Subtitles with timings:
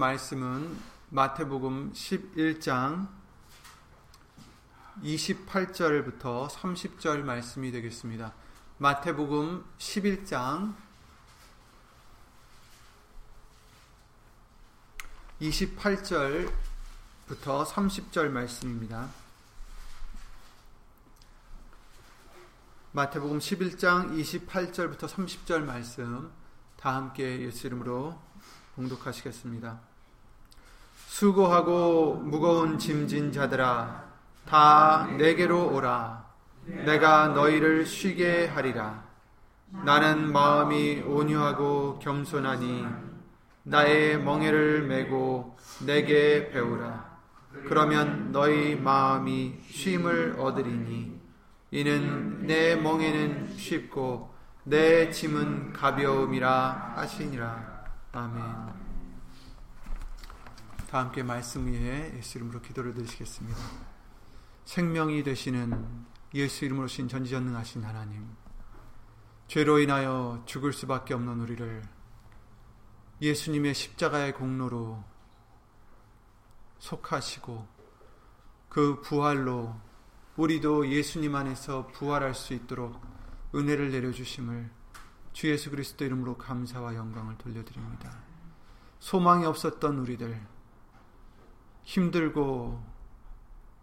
[0.00, 0.78] 말씀은
[1.10, 3.06] 마태복음 11장
[5.02, 8.32] 28절부터 30절 말씀이 되겠습니다.
[8.78, 10.74] 마태복음 11장
[15.42, 19.10] 28절부터 30절 말씀입니다.
[22.92, 26.32] 마태복음 11장 28절부터 30절 말씀
[26.78, 28.18] 다 함께 예수 이름으로
[28.76, 29.89] 봉독하시겠습니다.
[31.20, 34.04] 수고하고 무거운 짐진 자들아
[34.46, 36.24] 다 내게로 오라
[36.86, 39.04] 내가 너희를 쉬게 하리라
[39.84, 42.86] 나는 마음이 온유하고 겸손하니
[43.64, 47.10] 나의 멍에를 메고 내게 배우라.
[47.68, 51.20] 그러면 너희 마음이 쉼을 얻으리니
[51.70, 54.32] 이는 내 멍에는 쉽고
[54.64, 57.84] 내 짐은 가벼움이라 하시니라.
[58.12, 58.79] 아멘.
[60.90, 63.60] 다 함께 말씀 위에 예수 이름으로 기도를 드리시겠습니다.
[64.64, 68.26] 생명이 되시는 예수 이름으로 신 전지전능하신 하나님.
[69.46, 71.84] 죄로 인하여 죽을 수밖에 없는 우리를
[73.22, 75.04] 예수님의 십자가의 공로로
[76.80, 77.68] 속하시고
[78.68, 79.76] 그 부활로
[80.36, 83.00] 우리도 예수님 안에서 부활할 수 있도록
[83.54, 84.68] 은혜를 내려주심을
[85.34, 88.24] 주 예수 그리스도 이름으로 감사와 영광을 돌려드립니다.
[88.98, 90.40] 소망이 없었던 우리들,
[91.82, 92.82] 힘들고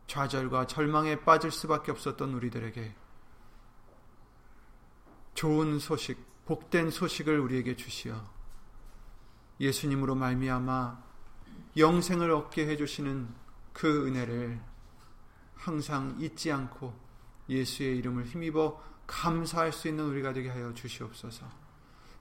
[0.07, 2.95] 좌절과 절망에 빠질 수밖에 없었던 우리들에게
[5.33, 8.23] 좋은 소식, 복된 소식을 우리에게 주시어
[9.59, 11.03] 예수님으로 말미암아
[11.75, 13.27] 영생을 얻게 해 주시는
[13.73, 14.59] 그 은혜를
[15.55, 16.93] 항상 잊지 않고
[17.49, 21.47] 예수의 이름을 힘입어 감사할 수 있는 우리가 되게 하여 주시옵소서.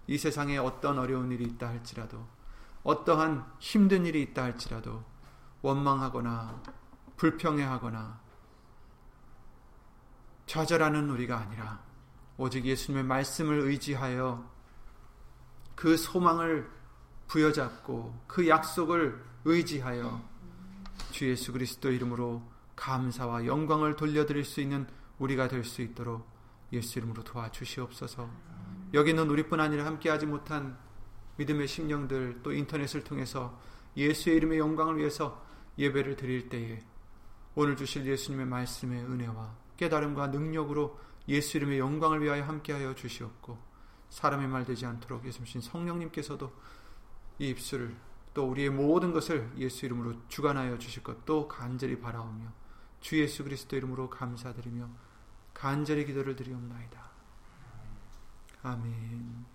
[0.06, 2.26] 이 세상에 어떤 어려운 일이 있다 할지라도
[2.82, 5.04] 어떠한 힘든 일이 있다 할지라도
[5.66, 6.62] 원망하거나
[7.16, 8.20] 불평해하거나
[10.46, 11.80] 좌절하는 우리가 아니라
[12.36, 14.48] 오직 예수님의 말씀을 의지하여
[15.74, 16.70] 그 소망을
[17.26, 20.22] 부여잡고 그 약속을 의지하여
[21.10, 22.42] 주 예수 그리스도 이름으로
[22.76, 24.86] 감사와 영광을 돌려드릴 수 있는
[25.18, 26.28] 우리가 될 수 있도록
[26.72, 28.28] 예수 이름으로 도와주시옵소서.
[28.94, 30.78] 여기는 우리뿐 아니라 함께하지 못한
[31.36, 33.58] 믿음의 심령들 또 인터넷을 통해서
[33.96, 35.45] 예수의 이름의 영광을 위해서
[35.78, 36.82] 예배를 드릴 때에
[37.54, 40.98] 오늘 주실 예수님의 말씀의 은혜와 깨달음과 능력으로
[41.28, 43.58] 예수 이름의 영광을 위하여 함께하여 주시옵고
[44.10, 46.52] 사람의 말 되지 않도록 예수님 성령님께서도
[47.38, 47.94] 이 입술을
[48.32, 52.52] 또 우리의 모든 것을 예수 이름으로 주관하여 주실 것도 간절히 바라오며
[53.00, 54.88] 주 예수 그리스도 이름으로 감사드리며
[55.54, 57.10] 간절히 기도를 드리옵나이다.
[58.62, 59.46] 아멘.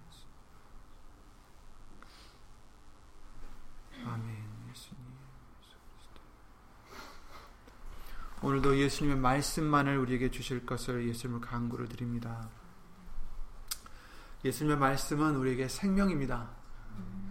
[4.03, 4.67] 아멘.
[4.71, 5.11] 예수님.
[8.43, 12.49] 오늘도 예수님의 말씀만을 우리에게 주실 것을 예수님을 간구를 드립니다.
[14.43, 16.49] 예수님의 말씀은 우리에게 생명입니다.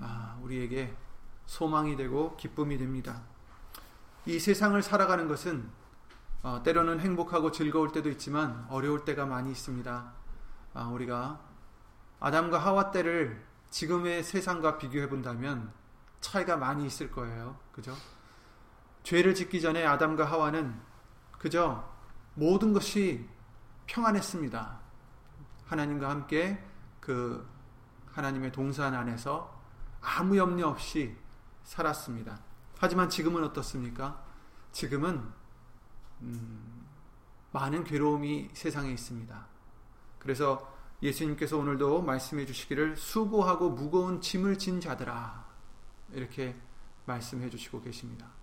[0.00, 0.94] 아, 우리에게
[1.46, 3.22] 소망이 되고 기쁨이 됩니다.
[4.24, 5.68] 이 세상을 살아가는 것은
[6.44, 10.12] 어, 때로는 행복하고 즐거울 때도 있지만 어려울 때가 많이 있습니다.
[10.74, 11.40] 아, 우리가
[12.20, 15.72] 아담과 하와 때를 지금의 세상과 비교해 본다면
[16.20, 17.58] 차이가 많이 있을 거예요.
[17.72, 17.96] 그죠?
[19.02, 20.89] 죄를 짓기 전에 아담과 하와는
[21.40, 21.82] 그저
[22.34, 23.26] 모든 것이
[23.86, 24.78] 평안했습니다.
[25.64, 26.62] 하나님과 함께
[27.00, 27.48] 그
[28.12, 29.58] 하나님의 동산 안에서
[30.02, 31.16] 아무 염려 없이
[31.64, 32.38] 살았습니다.
[32.76, 34.22] 하지만 지금은 어떻습니까?
[34.72, 35.22] 지금은
[36.20, 36.86] 음,
[37.52, 39.46] 많은 괴로움이 세상에 있습니다.
[40.18, 40.70] 그래서
[41.02, 45.46] 예수님께서 오늘도 말씀해 주시기를 수고하고 무거운 짐을 진 자들아
[46.12, 46.54] 이렇게
[47.06, 48.39] 말씀해 주시고 계십니다.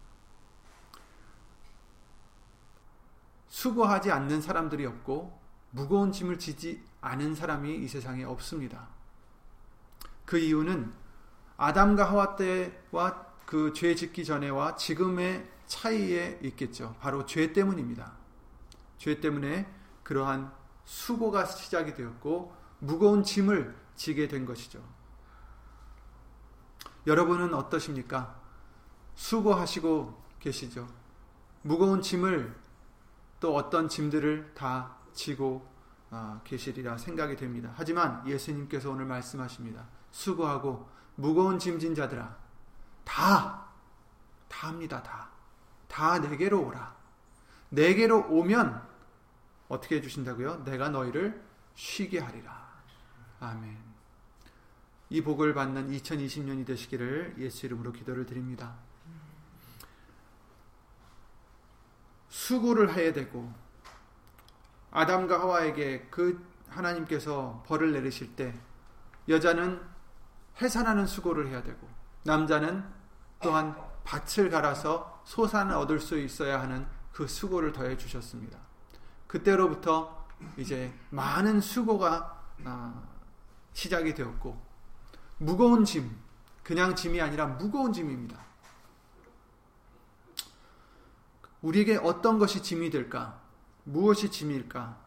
[3.47, 5.39] 수고하지 않는 사람들이 없고
[5.71, 8.87] 무거운 짐을 지지 않은 사람이 이 세상에 없습니다.
[10.25, 10.93] 그 이유는
[11.57, 16.95] 아담과 하와 때와 그 죄 짓기 전에와 지금의 차이에 있겠죠.
[16.99, 18.13] 바로 죄 때문입니다.
[18.97, 19.71] 죄 때문에
[20.03, 20.51] 그러한
[20.83, 24.81] 수고가 시작이 되었고 무거운 짐을 지게 된 것이죠.
[27.05, 28.37] 여러분은 어떠십니까?
[29.15, 30.87] 수고하시고 계시죠.
[31.61, 32.53] 무거운 짐을
[33.39, 35.67] 또 어떤 짐들을 다 지고
[36.09, 37.73] 아, 계시리라 생각이 됩니다.
[37.75, 39.87] 하지만 예수님께서 오늘 말씀하십니다.
[40.11, 42.37] 수고하고 무거운 짐진 자들아
[43.03, 43.67] 다,
[44.47, 45.01] 다 합니다.
[45.03, 45.29] 다.
[45.87, 46.95] 다 내게로 오라.
[47.69, 48.81] 내게로 오면
[49.67, 50.63] 어떻게 해 주신다고요?
[50.63, 51.43] 내가 너희를
[51.75, 52.67] 쉬게 하리라.
[53.39, 53.77] 아멘.
[55.09, 58.75] 이 복을 받는 2020년이 되시기를 예수 이름으로 기도를 드립니다.
[62.29, 63.51] 수고를 해야 되고
[64.91, 68.53] 아담과 하와에게 그 하나님께서 벌을 내리실 때
[69.29, 69.81] 여자는
[70.61, 71.87] 해산하는 수고를 해야 되고
[72.23, 72.83] 남자는
[73.41, 78.57] 또한 밭을 갈아서 소산을 얻을 수 있어야 하는 그 수고를 더해 주셨습니다.
[79.27, 80.25] 그때로부터
[80.57, 83.03] 이제 많은 수고가 아,
[83.73, 84.59] 시작이 되었고
[85.37, 86.15] 무거운 짐
[86.63, 88.46] 그냥 짐이 아니라 무거운 짐입니다.
[91.67, 93.41] 우리에게 어떤 것이 짐이 될까?
[93.83, 94.97] 무엇이 짐일까?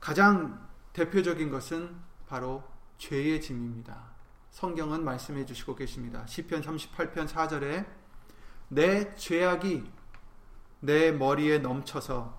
[0.00, 1.96] 가장 대표적인 것은
[2.28, 2.62] 바로
[2.98, 4.12] 죄의 짐입니다.
[4.50, 6.26] 성경은 말씀해 주시고 계십니다.
[6.26, 7.86] 시편 38편 4절에
[8.68, 9.90] 내 죄악이
[10.80, 12.38] 내 머리에 넘쳐서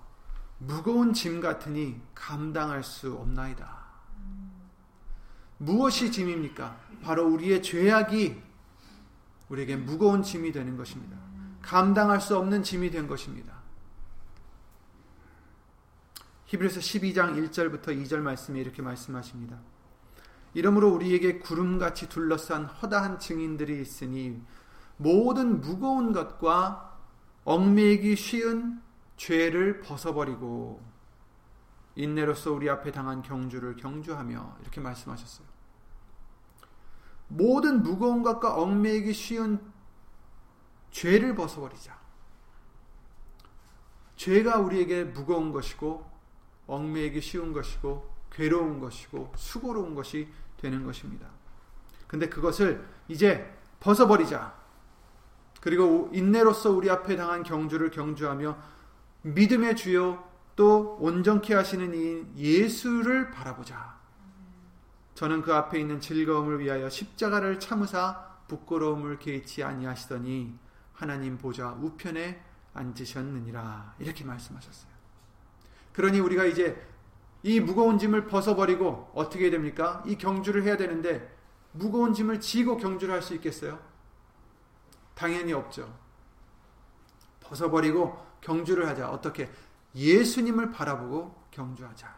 [0.58, 3.84] 무거운 짐 같으니 감당할 수 없나이다.
[5.58, 6.80] 무엇이 짐입니까?
[7.02, 8.40] 바로 우리의 죄악이
[9.48, 11.25] 우리에게 무거운 짐이 되는 것입니다.
[11.66, 13.54] 감당할 수 없는 짐이 된 것입니다.
[16.46, 19.58] 히브리서 12장 1절부터 2절 말씀에 이렇게 말씀하십니다.
[20.54, 24.40] 이러므로 우리에게 구름같이 둘러싼 허다한 증인들이 있으니
[24.96, 26.98] 모든 무거운 것과
[27.44, 28.80] 얽매이기 쉬운
[29.16, 30.80] 죄를 벗어버리고
[31.96, 35.46] 인내로서 우리 앞에 당한 경주를 경주하며 이렇게 말씀하셨어요.
[37.28, 39.60] 모든 무거운 것과 얽매이기 쉬운
[40.96, 41.94] 죄를 벗어버리자.
[44.16, 46.10] 죄가 우리에게 무거운 것이고
[46.66, 50.26] 얽매이기 쉬운 것이고 괴로운 것이고 수고로운 것이
[50.56, 51.28] 되는 것입니다.
[52.06, 54.56] 근데 그것을 이제 벗어버리자.
[55.60, 58.56] 그리고 인내로서 우리 앞에 당한 경주를 경주하며
[59.20, 63.98] 믿음의 주요 또 온전케 하시는 이 예수를 바라보자.
[65.14, 70.65] 저는 그 앞에 있는 즐거움을 위하여 십자가를 참으사 부끄러움을 개의치 아니하시더니
[70.96, 72.42] 하나님 보좌 우편에
[72.74, 74.90] 앉으셨느니라 이렇게 말씀하셨어요.
[75.92, 76.84] 그러니 우리가 이제
[77.42, 80.02] 이 무거운 짐을 벗어버리고 어떻게 됩니까?
[80.06, 81.34] 이 경주를 해야 되는데
[81.72, 83.78] 무거운 짐을 지고 경주를 할 수 있겠어요?
[85.14, 85.96] 당연히 없죠.
[87.40, 89.10] 벗어버리고 경주를 하자.
[89.10, 89.50] 어떻게?
[89.94, 92.14] 예수님을 바라보고 경주하자.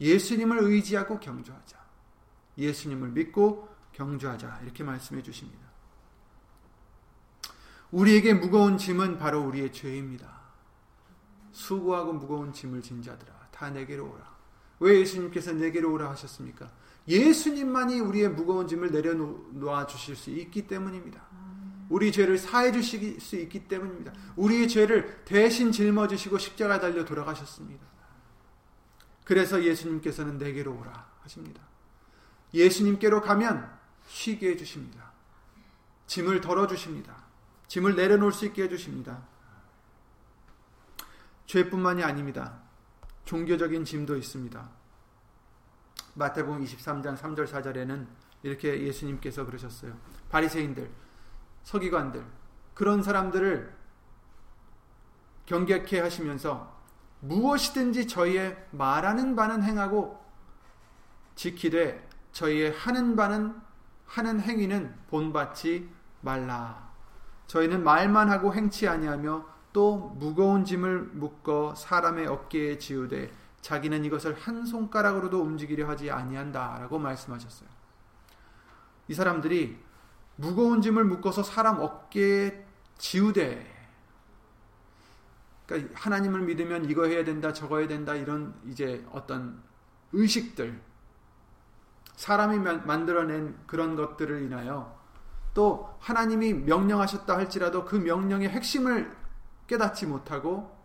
[0.00, 1.78] 예수님을 의지하고 경주하자.
[2.56, 4.60] 예수님을 믿고 경주하자.
[4.62, 5.67] 이렇게 말씀해 주십니다.
[7.90, 10.38] 우리에게 무거운 짐은 바로 우리의 죄입니다.
[11.52, 14.36] 수고하고 무거운 짐을 진 자들아 다 내게로 오라.
[14.80, 16.70] 왜 예수님께서 내게로 오라 하셨습니까?
[17.08, 21.26] 예수님만이 우리의 무거운 짐을 내려놓아 주실 수 있기 때문입니다.
[21.88, 24.12] 우리 죄를 사해 주실 수 있기 때문입니다.
[24.36, 27.86] 우리의 죄를 대신 짊어지시고 십자가 달려 돌아가셨습니다.
[29.24, 31.62] 그래서 예수님께서는 내게로 오라 하십니다.
[32.52, 33.70] 예수님께로 가면
[34.06, 35.12] 쉬게 해 주십니다.
[36.06, 37.17] 짐을 덜어 주십니다.
[37.68, 39.22] 짐을 내려놓을 수 있게 해주십니다.
[41.46, 42.60] 죄뿐만이 아닙니다.
[43.24, 44.68] 종교적인 짐도 있습니다.
[46.14, 48.06] 마태복음 23장 3절 4절에는
[48.42, 49.96] 이렇게 예수님께서 그러셨어요.
[50.30, 50.90] 바리새인들,
[51.62, 52.24] 서기관들
[52.74, 53.76] 그런 사람들을
[55.46, 56.76] 경계케 하시면서
[57.20, 60.22] 무엇이든지 저희의 말하는 바는 행하고
[61.34, 63.60] 지키되 저희의 하는 바는
[64.06, 66.87] 하는 행위는 본받지 말라.
[67.48, 73.32] 저희는 말만 하고 행치 아니하며 또 무거운 짐을 묶어 사람의 어깨에 지우되
[73.62, 77.68] 자기는 이것을 한 손가락으로도 움직이려 하지 아니한다라고 말씀하셨어요.
[79.08, 79.78] 이 사람들이
[80.36, 82.66] 무거운 짐을 묶어서 사람 어깨에
[82.98, 83.76] 지우되
[85.66, 89.62] 그러니까 하나님을 믿으면 이거 해야 된다 저거 해야 된다 이런 이제 어떤
[90.12, 90.80] 의식들
[92.14, 94.97] 사람이 만들어낸 그런 것들을 인하여
[95.54, 99.16] 또 하나님이 명령하셨다 할지라도 그 명령의 핵심을
[99.66, 100.76] 깨닫지 못하고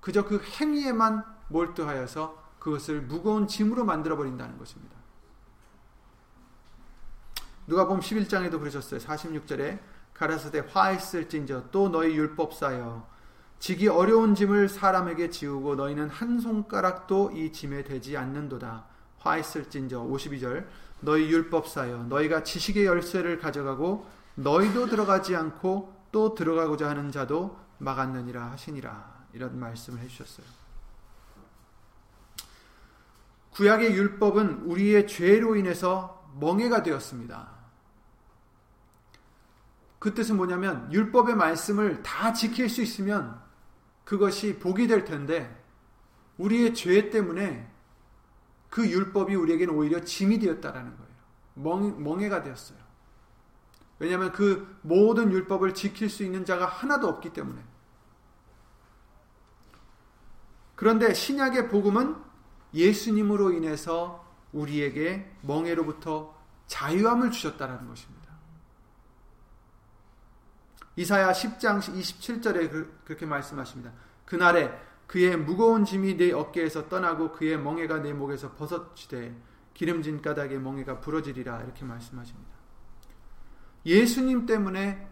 [0.00, 4.96] 그저 그 행위에만 몰두하여서 그것을 무거운 짐으로 만들어 버린다는 것입니다.
[7.66, 9.00] 누가 보면 11장에도 그러셨어요.
[9.00, 9.78] 46절에
[10.14, 13.08] 가라사대 화했을진저 또 너희 율법사여
[13.58, 18.84] 지기 어려운 짐을 사람에게 지우고 너희는 한 손가락도 이 짐에 대지 않는도다.
[19.18, 20.66] 화했을진저 52절
[21.00, 29.26] 너희 율법사여 너희가 지식의 열쇠를 가져가고 너희도 들어가지 않고 또 들어가고자 하는 자도 막았느니라 하시니라
[29.32, 30.46] 이런 말씀을 해주셨어요.
[33.52, 37.60] 구약의 율법은 우리의 죄로 인해서 멍해가 되었습니다.
[39.98, 43.38] 그 뜻은 뭐냐면 율법의 말씀을 다 지킬 수 있으면
[44.04, 45.62] 그것이 복이 될 텐데
[46.38, 47.69] 우리의 죄 때문에
[48.70, 51.10] 그 율법이 우리에게는 오히려 짐이 되었다라는 거예요.
[51.54, 52.78] 멍, 멍해가 되었어요.
[53.98, 57.62] 왜냐하면 그 모든 율법을 지킬 수 있는 자가 하나도 없기 때문에.
[60.74, 62.16] 그런데 신약의 복음은
[62.72, 66.34] 예수님으로 인해서 우리에게 멍해로부터
[66.68, 68.30] 자유함을 주셨다는 것입니다.
[70.96, 73.92] 이사야 10장 27절에 그렇게 말씀하십니다.
[74.24, 74.72] 그날에
[75.10, 79.36] 그의 무거운 짐이 내 어깨에서 떠나고 그의 멍에가 내 목에서 벗어지되
[79.74, 82.52] 기름진 까닭에 멍에가 부러지리라 이렇게 말씀하십니다.
[83.84, 85.10] 예수님 때문에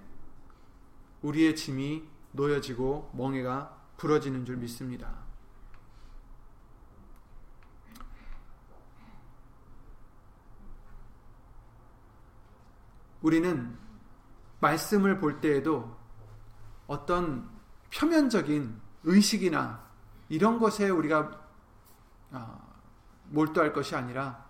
[1.23, 5.19] 우리의 짐이 놓여지고 멍에가 부러지는 줄 믿습니다.
[13.21, 13.76] 우리는
[14.61, 15.97] 말씀을 볼 때에도
[16.87, 17.50] 어떤
[17.93, 19.88] 표면적인 의식이나
[20.28, 21.40] 이런 것에 우리가
[22.32, 22.61] 아,
[23.30, 24.47] 몰두할 것이 아니라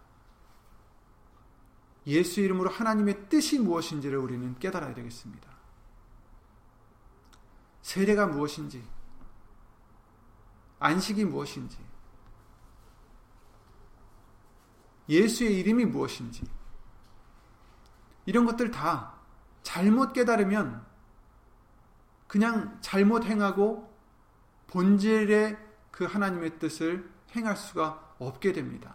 [2.06, 5.49] 예수 이름으로 하나님의 뜻이 무엇인지를 우리는 깨달아야 되겠습니다.
[7.82, 8.82] 세례가 무엇인지,
[10.78, 11.78] 안식이 무엇인지,
[15.08, 16.44] 예수의 이름이 무엇인지,
[18.26, 19.14] 이런 것들 다
[19.62, 20.87] 잘못 깨달으면
[22.26, 23.94] 그냥 잘못 행하고
[24.66, 25.67] 본질의
[25.99, 28.95] 그 하나님의 뜻을 행할 수가 없게 됩니다.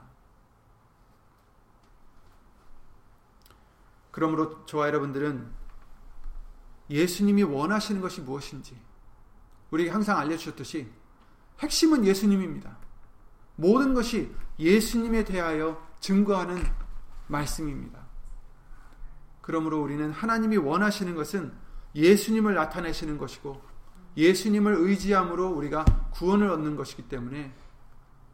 [4.10, 5.52] 그러므로 저와 여러분들은
[6.90, 8.80] 예수님이 원하시는 것이 무엇인지
[9.72, 10.90] 우리에게 항상 알려주셨듯이
[11.60, 12.78] 핵심은 예수님입니다.
[13.58, 16.64] 모든 것이 예수님에 대하여 증거하는
[17.28, 18.00] 말씀입니다.
[19.42, 21.52] 그러므로 우리는 하나님이 원하시는 것은
[21.96, 23.73] 예수님을 나타내시는 것이고
[24.16, 27.54] 예수님을 의지함으로 우리가 구원을 얻는 것이기 때문에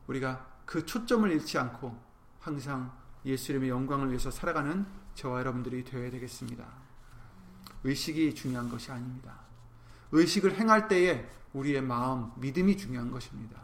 [0.07, 1.97] 우리가 그 초점을 잃지 않고
[2.39, 2.91] 항상
[3.25, 6.65] 예수 이름의 영광을 위해서 살아가는 저와 여러분들이 되어야 되겠습니다.
[7.83, 9.39] 의식이 중요한 것이 아닙니다.
[10.11, 13.59] 의식을 행할 때에 우리의 마음, 믿음이 중요한 것입니다.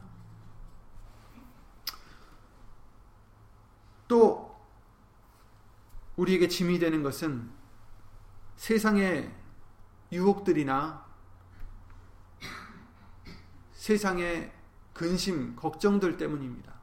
[4.08, 4.56] 또
[6.16, 7.50] 우리에게 짐이 되는 것은
[8.56, 9.34] 세상의
[10.12, 11.05] 유혹들이나
[13.86, 14.52] 세상의
[14.94, 16.74] 근심, 걱정들 때문입니다.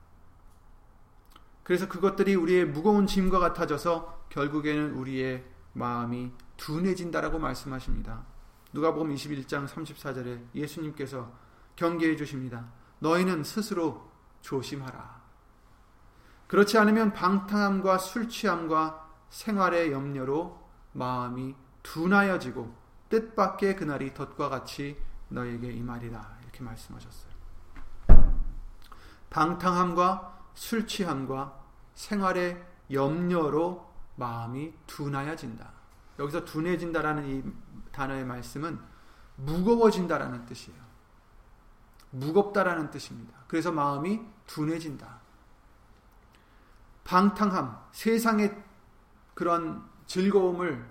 [1.65, 8.25] 그래서 그것들이 우리의 무거운 짐과 같아져서 결국에는 우리의 마음이 둔해진다라고 말씀하십니다.
[8.73, 11.33] 누가복음 21장 34절에 예수님께서
[11.75, 12.71] 경계해 주십니다.
[13.01, 14.09] 너희는 스스로
[14.43, 15.23] 조심하라.
[16.47, 20.57] 그렇지 않으면 방탕함과 술 취함과 생활의 염려로
[20.93, 22.73] 마음이 둔하여지고
[23.09, 24.97] 뜻밖의 그날이 덫과 같이
[25.31, 26.42] 너에게 임하리라.
[26.53, 27.33] 이렇게 말씀하셨어요.
[29.31, 31.59] 방탕함과 술 취함과
[31.95, 35.73] 생활의 염려로 마음이 둔하여진다.
[36.19, 37.43] 여기서 둔해진다라는 이
[37.91, 38.79] 단어의 말씀은
[39.37, 40.81] 무거워진다라는 뜻이에요.
[42.11, 43.39] 무겁다라는 뜻입니다.
[43.49, 45.21] 그래서 마음이 둔해진다.
[47.05, 48.63] 방탕함, 세상의
[49.35, 50.87] 그런 즐거움을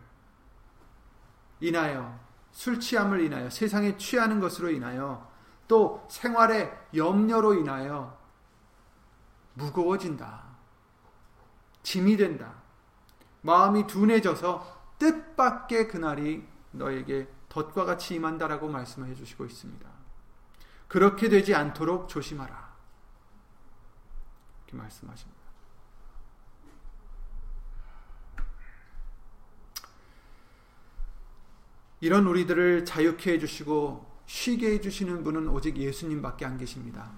[1.60, 2.20] 인하여
[2.52, 5.31] 술 취함을 인하여 세상에 취하는 것으로 인하여
[5.72, 8.20] 또 생활의 염려로 인하여
[9.54, 10.44] 무거워진다.
[11.82, 12.56] 짐이 된다.
[13.40, 19.90] 마음이 둔해져서 뜻밖의 그날이 너에게 덫과 같이 임한다라고 말씀해 주시고 있습니다.
[20.90, 22.76] 그렇게 되지 않도록 조심하라.
[24.66, 25.42] 이렇게 말씀하십니다.
[32.02, 37.12] 이런 우리들을 자유케 해주시고 쉬게 해주시는 분은 오직 예수님밖에 안 계십니다.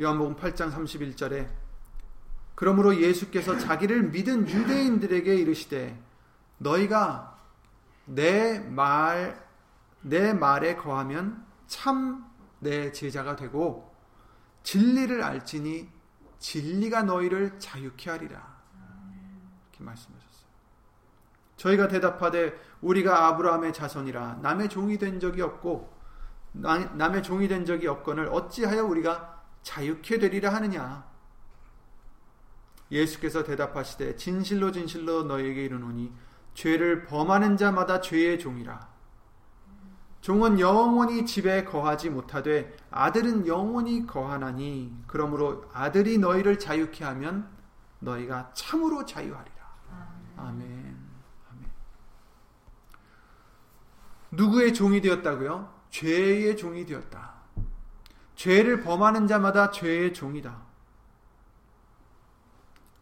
[0.00, 1.48] 요한복음 8장 31절에
[2.54, 6.00] 그러므로 예수께서 자기를 믿은 유대인들에게 이르시되
[6.58, 7.38] 너희가
[8.04, 9.44] 내 말,
[10.00, 12.28] 내 말에 거하면 참
[12.60, 13.94] 내 제자가 되고
[14.62, 15.88] 진리를 알지니
[16.38, 18.58] 진리가 너희를 자유케 하리라.
[19.70, 20.48] 이렇게 말씀하셨어요.
[21.56, 25.96] 저희가 대답하되 우리가 아브라함의 자손이라 남의 종이 된 적이 없고
[26.52, 31.06] 남의 종이 된 적이 없거늘 어찌하여 우리가 자유케 되리라 하느냐?
[32.90, 36.12] 예수께서 대답하시되 진실로 진실로 너희에게 이르노니
[36.54, 38.88] 죄를 범하는 자마다 죄의 종이라.
[40.20, 47.48] 종은 영원히 집에 거하지 못하되 아들은 영원히 거하나니 그러므로 아들이 너희를 자유케 하면
[48.00, 49.56] 너희가 참으로 자유하리라.
[50.36, 50.87] 아멘.
[54.30, 55.74] 누구의 종이 되었다고요?
[55.90, 57.34] 죄의 종이 되었다.
[58.34, 60.62] 죄를 범하는 자마다 죄의 종이다.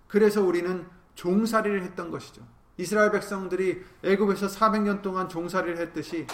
[0.09, 2.47] 그래서 우리는 종살이를 했던 것이죠.
[2.79, 6.27] 이스라엘 백성들이 애굽에서 400년 동안 종살이를 했듯이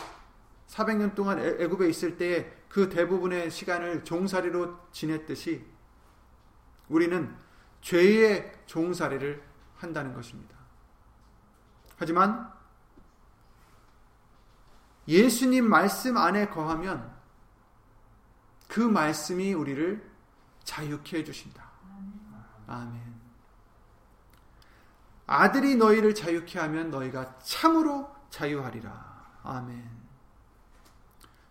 [0.69, 5.65] 400년 동안 애굽에 있을 때에 그 대부분의 시간을 종살이로 지냈듯이
[6.89, 7.35] 우리는
[7.81, 9.43] 죄의 종살이를
[9.77, 10.57] 한다는 것입니다.
[11.97, 12.53] 하지만
[15.09, 17.13] 예수님 말씀 안에 거하면
[18.69, 20.11] 그 말씀이 우리를
[20.65, 21.63] 자유케 해주신다.
[22.67, 23.21] 아멘.
[25.27, 29.41] 아들이 너희를 자유케 하면 너희가 참으로 자유하리라.
[29.43, 30.03] 아멘.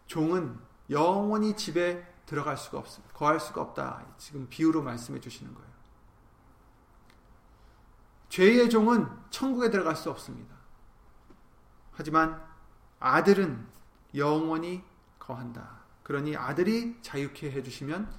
[0.08, 3.02] 종은 영원히 집에 들어갈 수가 없어.
[3.14, 4.06] 거할 수가 없다.
[4.18, 5.72] 지금 비유로 말씀해 주시는 거예요.
[8.30, 10.56] 죄의 종은 천국에 들어갈 수 없습니다.
[11.92, 12.42] 하지만
[13.02, 13.68] 아들은
[14.16, 14.84] 영원히
[15.20, 15.82] 거한다.
[16.04, 18.10] 그러니 아들이 자유케 해주시면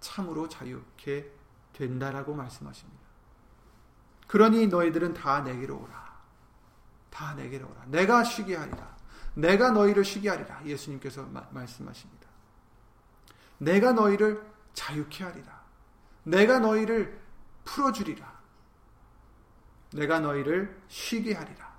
[0.00, 1.30] 참으로 자유케
[1.72, 3.00] 된다라고 말씀하십니다.
[4.26, 6.20] 그러니 너희들은 다 내게로 오라.
[7.10, 7.84] 다 내게로 오라.
[7.86, 8.96] 내가 쉬게 하리라.
[9.34, 10.64] 내가 너희를 쉬게 하리라.
[10.64, 12.28] 예수님께서 마, 말씀하십니다.
[13.58, 15.60] 내가 너희를 자유케 하리라.
[16.22, 17.20] 내가 너희를
[17.64, 18.40] 풀어주리라.
[19.92, 21.69] 내가 너희를 쉬게 하리라.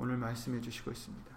[0.00, 1.36] 오늘 말씀해 주시고 있습니다.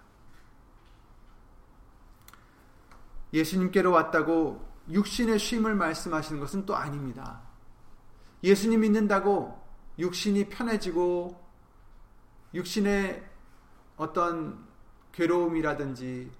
[3.34, 7.42] 예수님께로 왔다고 육신의 쉼을 말씀하시는 것은 또 아닙니다.
[8.42, 9.62] 예수님 믿는다고
[9.98, 11.38] 육신이 편해지고
[12.54, 13.30] 육신의
[13.98, 14.66] 어떤
[15.12, 16.32] 괴로움이라든지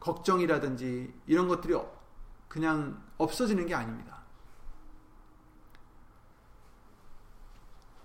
[0.00, 1.78] 걱정이라든지 이런 것들이
[2.48, 4.24] 그냥 없어지는 게 아닙니다.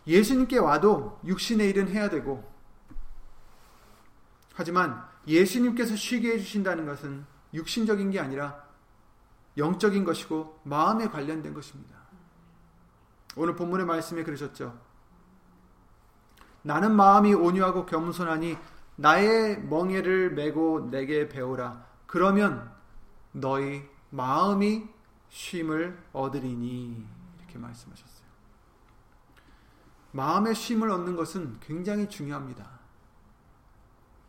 [0.06, 2.55] 예수님께 와도 육신의 일은 해야 되고
[4.56, 8.64] 하지만 예수님께서 쉬게 해주신다는 것은 육신적인 게 아니라
[9.58, 11.96] 영적인 것이고 마음에 관련된 것입니다.
[13.36, 14.80] 오늘 본문의 말씀에 그러셨죠.
[16.62, 18.58] 나는 마음이 온유하고 겸손하니
[18.96, 21.86] 나의 멍에를 메고 내게 배우라.
[22.08, 22.74] 그러면
[23.34, 24.88] 너희 마음이
[25.30, 27.06] 쉼을 얻으리니
[27.40, 28.26] 이렇게 말씀하셨어요.
[30.12, 32.75] 마음의 쉼을 얻는 것은 굉장히 중요합니다.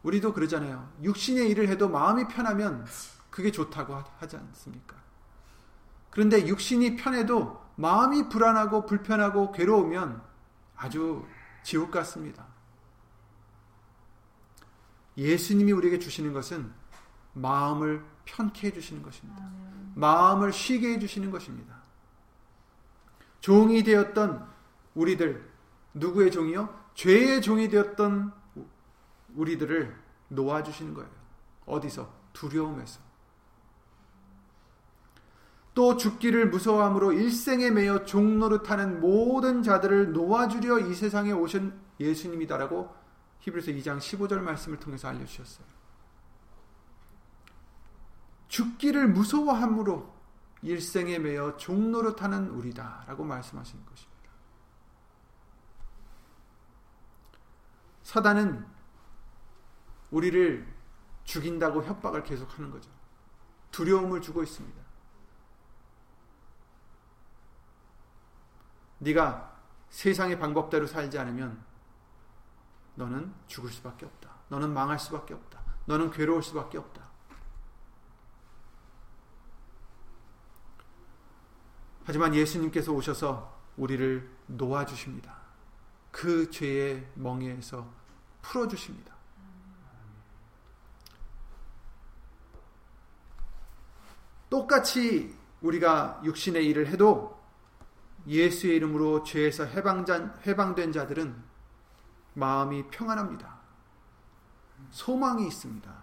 [0.07, 0.89] 우리도 그러잖아요.
[1.03, 2.87] 육신의 일을 해도 마음이 편하면
[3.29, 4.95] 그게 좋다고 하지 않습니까?
[6.11, 10.23] 그런데 육신이 편해도 마음이 불안하고 불편하고 괴로우면
[10.77, 11.27] 아주
[11.65, 12.47] 지옥 같습니다.
[15.17, 16.73] 예수님이 우리에게 주시는 것은
[17.33, 19.43] 마음을 편케 해주시는 것입니다.
[19.97, 21.83] 마음을 쉬게 해주시는 것입니다.
[23.41, 24.47] 종이 되었던
[24.95, 25.51] 우리들,
[25.95, 26.93] 누구의 종이요?
[26.95, 28.46] 죄의 종이 되었던
[29.37, 29.97] 우리들을
[30.29, 31.11] 놓아주시는 거예요.
[31.67, 32.13] 어디서?
[32.33, 33.01] 두려움에서.
[35.75, 42.95] 또 죽기를 무서워함으로 일생에 매여 종노릇하는 모든 자들을 놓아주려 이 세상에 오신 예수님이다라고
[43.41, 45.67] 히브리서 2장 15절 말씀을 통해서 알려주셨어요.
[48.49, 50.15] 죽기를 무서워함으로
[50.63, 54.17] 일생에 매여 종노릇하는 우리다라고 말씀하시는 것입니다.
[58.03, 58.76] 사단은
[60.11, 60.75] 우리를
[61.25, 62.91] 죽인다고 협박을 계속하는 거죠.
[63.71, 64.81] 두려움을 주고 있습니다.
[68.99, 69.57] 네가
[69.91, 71.63] 세상의 방법대로 살지 않으면
[72.95, 74.31] 너는 죽을 수밖에 없다.
[74.49, 75.61] 너는 망할 수밖에 없다.
[75.87, 77.07] 너는 괴로울 수밖에 없다.
[82.05, 85.37] 하지만 예수님께서 오셔서 우리를 놓아주십니다.
[86.13, 87.93] 그 죄의 멍에에서
[88.43, 89.16] 풀어주십니다.
[94.49, 97.37] 똑같이 우리가 육신의 일을 해도
[98.27, 101.43] 예수의 이름으로 죄에서 해방된 자들은
[102.35, 103.57] 마음이 평안합니다.
[104.91, 105.95] 소망이 있습니다.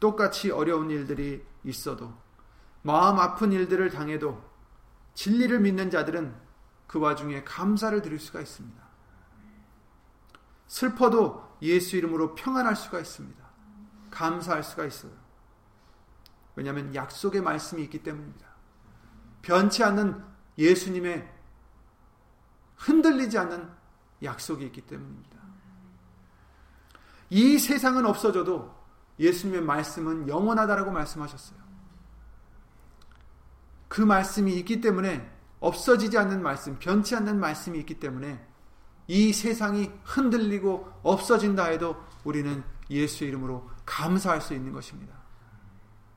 [0.00, 2.12] 똑같이 어려운 일들이 있어도
[2.82, 4.42] 마음 아픈 일들을 당해도
[5.14, 6.34] 진리를 믿는 자들은
[6.86, 8.82] 그 와중에 감사를 드릴 수가 있습니다.
[10.66, 13.42] 슬퍼도 예수 이름으로 평안할 수가 있습니다.
[14.10, 15.23] 감사할 수가 있어요.
[16.56, 18.46] 왜냐하면 약속의 말씀이 있기 때문입니다.
[19.42, 20.22] 변치 않는
[20.56, 21.28] 예수님의
[22.76, 23.68] 흔들리지 않는
[24.22, 25.38] 약속이 있기 때문입니다.
[27.30, 28.74] 이 세상은 없어져도
[29.18, 31.58] 예수님의 말씀은 영원하다라고 말씀하셨어요.
[33.88, 38.44] 그 말씀이 있기 때문에 없어지지 않는 말씀, 변치 않는 말씀이 있기 때문에
[39.06, 45.23] 이 세상이 흔들리고 없어진다 해도 우리는 예수의 이름으로 감사할 수 있는 것입니다.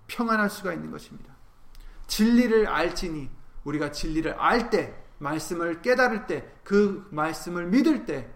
[0.08, 1.36] 평안할 수가 있는 것입니다.
[2.08, 3.30] 진리를 알지니
[3.64, 8.32] 우리가 진리를 알 때 말씀을 깨달을 때, 그 말씀을 믿을 때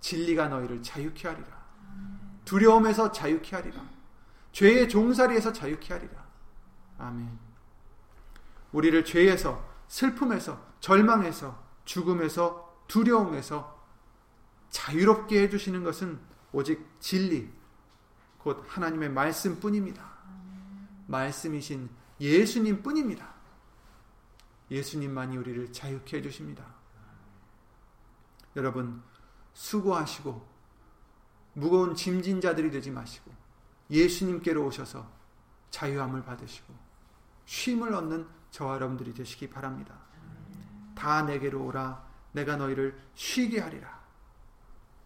[0.00, 1.48] 진리가 너희를 자유케 하리라.
[2.44, 3.82] 두려움에서 자유케 하리라.
[4.52, 6.24] 죄의 종살이에서 자유케 하리라.
[6.98, 7.38] 아멘.
[8.72, 13.76] 우리를 죄에서 슬픔에서 절망에서 죽음에서 두려움에서
[14.70, 16.20] 자유롭게 해주시는 것은
[16.52, 17.50] 오직 진리,
[18.38, 20.15] 곧 하나님의 말씀뿐입니다.
[21.06, 21.88] 말씀이신
[22.20, 23.34] 예수님 뿐입니다.
[24.70, 26.64] 예수님만이 우리를 자유케 해주십니다.
[28.56, 29.02] 여러분,
[29.52, 30.56] 수고하시고,
[31.54, 33.30] 무거운 짐진 자들이 되지 마시고,
[33.90, 35.08] 예수님께로 오셔서
[35.70, 36.74] 자유함을 받으시고,
[37.44, 39.98] 쉼을 얻는 저와 여러분들이 되시기 바랍니다.
[40.94, 44.04] 다 내게로 오라, 내가 너희를 쉬게 하리라.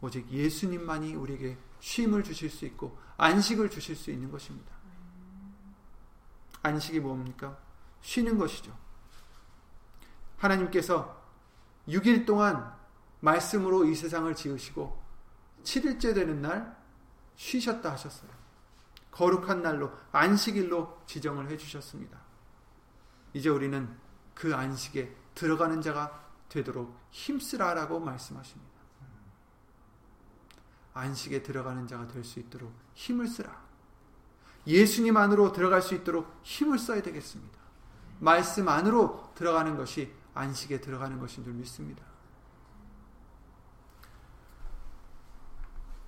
[0.01, 4.80] 오직 예수님만이 우리에게 쉼을 주실 수 있고, 안식을 주실 수 있는 것입니다.
[6.63, 7.57] 안식이 뭡니까?
[8.03, 8.77] 쉬는 것이죠.
[10.39, 11.21] 하나님께서
[11.89, 12.75] 6일 동안
[13.21, 15.03] 말씀으로 이 세상을 지으시고
[15.65, 16.77] 7일째 되는 날
[17.37, 18.31] 쉬셨다 하셨어요.
[19.11, 22.19] 거룩한 날로 안식일로 지정을 해 주셨습니다.
[23.33, 23.97] 이제 우리는
[24.35, 28.71] 그 안식에 들어가는 자가 되도록 힘쓰라라고 말씀하십니다.
[30.95, 33.70] 안식에 들어가는 자가 될 수 있도록 힘을 쓰라.
[34.67, 37.59] 예수님 안으로 들어갈 수 있도록 힘을 써야 되겠습니다.
[38.19, 42.05] 말씀 안으로 들어가는 것이 안식에 들어가는 것인 줄 믿습니다.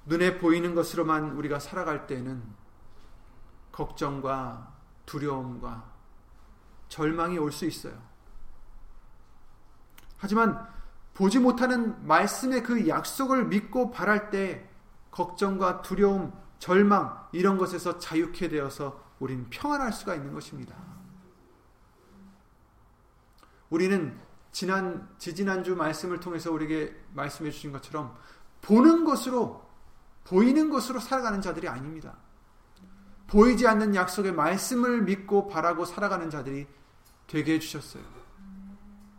[0.04, 2.42] 눈에 보이는 것으로만 우리가 살아갈 때는
[3.70, 4.74] 걱정과
[5.06, 5.90] 두려움과
[6.88, 7.94] 절망이 올 수 있어요.
[10.18, 10.68] 하지만
[11.14, 14.68] 보지 못하는 말씀의 그 약속을 믿고 바랄 때
[15.10, 20.76] 걱정과 두려움, 절망 이런 것에서 자유케 되어서 우리는 평안할 수가 있는 것입니다.
[23.68, 24.16] 우리는
[24.52, 28.16] 지난 지지난주 말씀을 통해서 우리에게 말씀해 주신 것처럼
[28.60, 29.68] 보는 것으로
[30.22, 32.16] 보이는 것으로 살아가는 자들이 아닙니다.
[33.26, 36.68] 보이지 않는 약속의 말씀을 믿고 바라고 살아가는 자들이
[37.26, 38.04] 되게 해 주셨어요.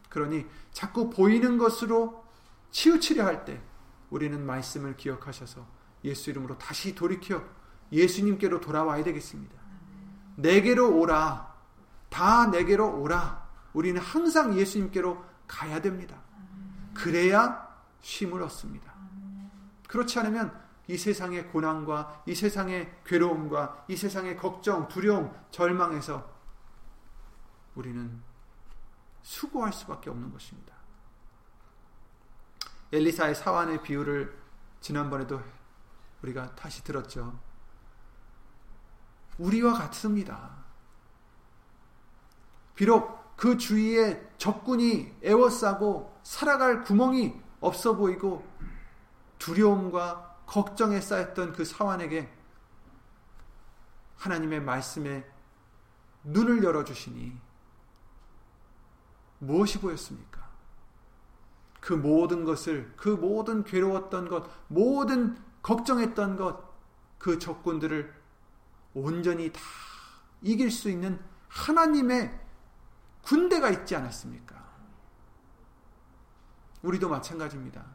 [0.07, 2.23] 그러니 자꾸 보이는 것으로
[2.71, 3.61] 치우치려 할 때
[4.11, 7.43] 우리는 말씀을 기억하셔서 예수 이름으로 다시 돌이켜
[7.91, 9.55] 예수님께로 돌아와야 되겠습니다.
[10.35, 11.53] 내게로 오라.
[12.09, 13.47] 다 내게로 오라.
[13.73, 16.21] 우리는 항상 예수님께로 가야 됩니다.
[16.93, 17.67] 그래야
[18.01, 18.93] 쉼을 얻습니다.
[19.87, 26.31] 그렇지 않으면 이 세상의 고난과 이 세상의 괴로움과 이 세상의 걱정, 두려움, 절망에서
[27.75, 28.21] 우리는
[29.21, 30.73] 수고할 수밖에 없는 것입니다.
[32.91, 34.37] 엘리사의 사환의 비유를
[34.81, 35.41] 지난번에도
[36.23, 37.37] 우리가 다시 들었죠.
[39.37, 40.63] 우리와 같습니다.
[42.75, 48.47] 비록 그 주위에 적군이 애워싸고 살아갈 구멍이 없어 보이고
[49.37, 52.31] 두려움과 걱정에 쌓였던 그 사환에게
[54.17, 55.29] 하나님의 말씀에
[56.23, 57.37] 눈을 열어주시니
[59.39, 60.41] 무엇이 보였습니까?
[61.81, 66.61] 그 모든 것을, 그 모든 괴로웠던 것, 모든 걱정했던 것,
[67.17, 68.13] 그 적군들을
[68.93, 69.59] 온전히 다
[70.41, 72.39] 이길 수 있는 하나님의
[73.23, 74.61] 군대가 있지 않았습니까?
[76.81, 77.85] 우리도 마찬가지입니다.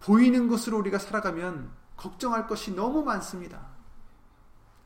[0.00, 3.68] 보이는 것으로 우리가 살아가면 걱정할 것이 너무 많습니다.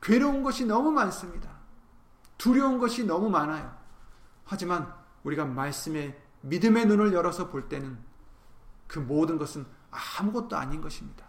[0.01, 1.49] 괴로운 것이 너무 많습니다.
[2.37, 3.75] 두려운 것이 너무 많아요.
[4.43, 7.97] 하지만 우리가 말씀에 믿음의 눈을 열어서 볼 때는
[8.85, 9.65] 그 모든 것은
[10.19, 11.25] 아무것도 아닌 것입니다.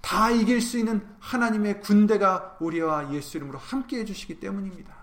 [0.00, 4.94] 다 이길 수 있는 하나님의 군대가 우리와 예수 이름으로 함께 해주시기 때문입니다.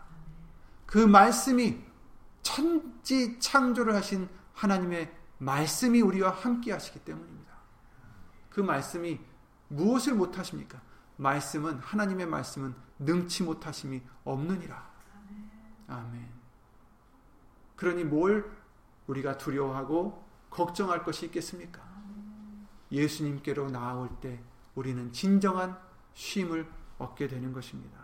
[0.85, 1.81] 그 말씀이
[2.41, 7.53] 천지 창조를 하신 하나님의 말씀이 우리와 함께 하시기 때문입니다.
[8.49, 9.19] 그 말씀이
[9.67, 10.81] 무엇을 못하십니까?
[11.17, 14.87] 말씀은, 하나님의 말씀은 능치 못하심이 없느니라.
[15.87, 16.27] 아멘.
[17.75, 18.51] 그러니 뭘
[19.07, 20.26] 우리가 두려워하고
[20.57, 21.79] 걱정할 것이 있겠습니까?
[22.91, 24.41] 예수님께로 나아올 때
[24.73, 25.77] 우리는 진정한
[26.15, 26.67] 쉼을
[26.97, 27.99] 얻게 되는 것입니다.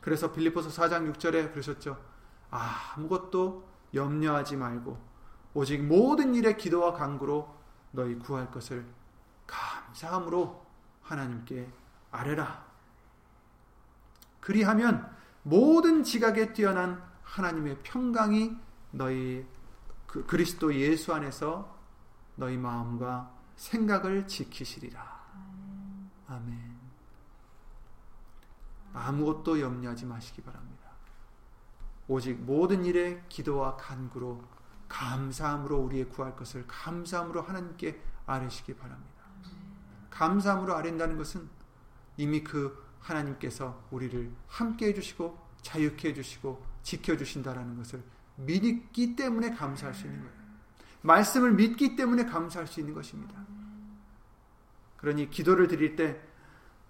[0.00, 2.00] 그래서 빌리포스 4장 6절에 그러셨죠.
[2.50, 4.96] 아무것도 염려하지 말고
[5.54, 7.52] 오직 모든 일에 기도와 간구로
[7.90, 8.86] 너희 구할 것을
[9.48, 10.64] 감사함으로
[11.02, 11.68] 하나님께
[12.12, 12.64] 아뢰라.
[14.38, 15.10] 그리하면
[15.42, 18.56] 모든 지각에 뛰어난 하나님의 평강이
[18.92, 19.44] 너희
[20.14, 21.76] 그 그리스도 예수 안에서
[22.36, 25.02] 너희 마음과 생각을 지키시리라.
[26.28, 26.78] 아멘.
[28.92, 30.84] 아무것도 염려하지 마시기 바랍니다.
[32.06, 34.40] 오직 모든 일에 기도와 간구로
[34.88, 39.24] 감사함으로 우리의 구할 것을 감사함으로 하나님께 아뢰시기 바랍니다.
[40.10, 41.48] 감사함으로 아랜다는 것은
[42.18, 50.20] 이미 그 하나님께서 우리를 함께 해주시고 자유케 해주시고 지켜주신다라는 것을 믿기 때문에 감사할 수 있는
[50.20, 50.34] 거예요.
[51.02, 53.44] 말씀을 믿기 때문에 감사할 수 있는 것입니다.
[54.96, 56.20] 그러니 기도를 드릴 때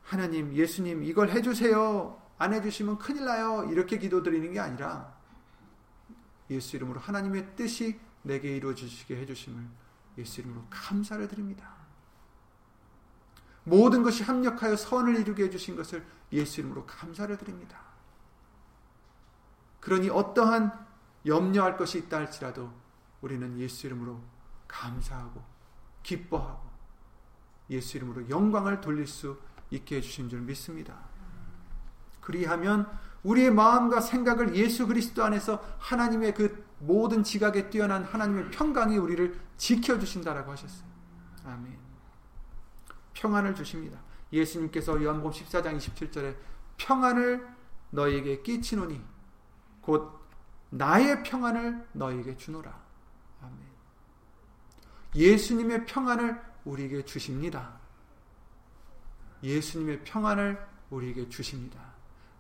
[0.03, 2.21] 하나님, 예수님 이걸 해주세요.
[2.39, 3.69] 안 해주시면 큰일 나요.
[3.71, 5.15] 이렇게 기도 드리는 게 아니라
[6.51, 9.65] 예수 이름으로 하나님의 뜻이 내게 이루어지시게 해주심을
[10.19, 11.75] 예수 이름으로 감사를 드립니다.
[13.65, 17.81] 모든 것이 합력하여 선을 이루게 해주신 것을 예수 이름으로 감사를 드립니다.
[19.81, 20.87] 그러니 어떠한
[21.27, 22.71] 염려할 것이 있다 할지라도
[23.21, 24.21] 우리는 예수 이름으로
[24.69, 25.43] 감사하고
[26.03, 26.63] 기뻐하고
[27.71, 29.39] 예수 이름으로 영광을 돌릴 수
[29.71, 30.99] 있게 해주신 줄 믿습니다.
[32.21, 32.91] 그리하면
[33.23, 40.53] 우리의 마음과 생각을 예수 그리스도 안에서 하나님의 그 모든 지각에 뛰어난 하나님의 평강이 우리를 지켜주신다라고
[40.53, 40.89] 하셨어요.
[41.45, 41.79] 아멘.
[43.15, 43.99] 평안을 주십니다.
[44.33, 46.37] 예수님께서 요한복음 14장 27절에
[46.77, 47.49] 평안을
[47.91, 49.01] 너에게 끼치노니
[49.81, 50.24] 곧
[50.71, 52.83] 나의 평안을 너에게 주노라.
[53.43, 53.59] 아멘.
[55.15, 57.79] 예수님의 평안을 우리에게 주십니다.
[59.43, 61.81] 예수님의 평안을 우리에게 주십니다.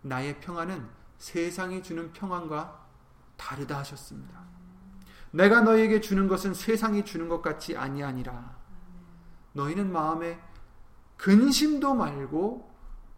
[0.03, 2.87] 나의 평안은 세상이 주는 평안과
[3.37, 4.43] 다르다 하셨습니다.
[5.31, 8.57] 내가 너에게 주는 것은 세상이 주는 것 같이 아니하니라.
[9.53, 10.41] 너희는 마음에
[11.17, 12.73] 근심도 말고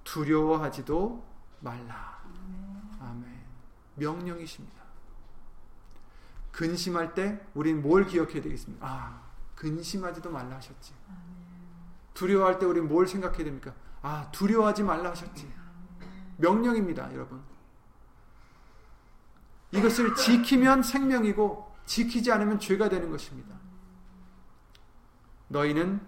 [0.04, 1.26] 두려워하지도
[1.60, 2.22] 말라.
[3.00, 3.44] 아멘.
[3.96, 4.75] 명령이십니다.
[6.56, 8.86] 근심할 때 우린 뭘 기억해야 되겠습니까?
[8.88, 9.20] 아,
[9.56, 10.94] 근심하지도 말라 하셨지.
[12.14, 13.74] 두려워할 때 우린 뭘 생각해야 됩니까?
[14.00, 15.52] 아, 두려워하지 말라 하셨지.
[16.38, 17.42] 명령입니다, 여러분.
[19.70, 23.54] 이것을 지키면 생명이고 지키지 않으면 죄가 되는 것입니다.
[25.48, 26.00] 너희는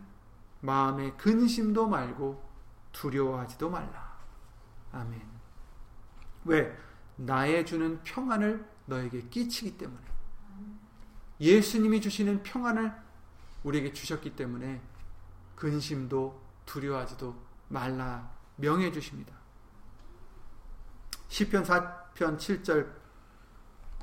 [0.62, 2.42] 마음에 근심도 말고
[2.92, 4.16] 두려워하지도 말라.
[4.92, 5.20] 아멘.
[6.46, 6.74] 왜?
[7.16, 10.17] 나의 주는 평안을 너에게 끼치기 때문에.
[11.40, 12.92] 예수님이 주시는 평안을
[13.64, 14.80] 우리에게 주셨기 때문에
[15.54, 17.34] 근심도 두려워하지도
[17.68, 19.34] 말라 명해 주십니다.
[21.28, 22.92] 시편 4편 7절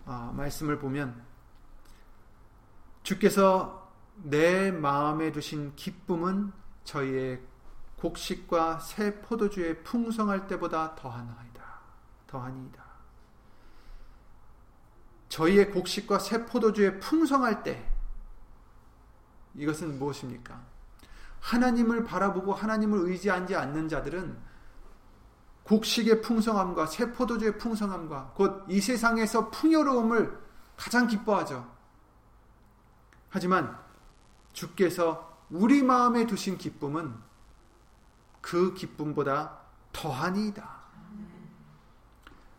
[0.05, 1.23] 어, 말씀을 보면
[3.03, 6.51] 주께서 내 마음에 두신 기쁨은
[6.83, 7.41] 저희의
[7.97, 11.79] 곡식과 새 포도주의 풍성할 때보다 더하나이다.
[12.27, 12.84] 더하니이다.
[15.35, 17.85] 저희의 곡식과 새 포도주의 풍성할 때
[19.53, 20.63] 이것은 무엇입니까?
[21.41, 24.37] 하나님을 바라보고 하나님을 의지하지 않는 자들은
[25.63, 30.39] 곡식의 풍성함과 새 포도주의 풍성함과 곧 이 세상에서 풍요로움을
[30.77, 31.69] 가장 기뻐하죠.
[33.27, 33.77] 하지만
[34.53, 37.13] 주께서 우리 마음에 두신 기쁨은
[38.39, 39.59] 그 기쁨보다
[39.91, 40.75] 더하니이다.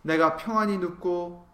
[0.02, 1.45] 내가 평안히 눕고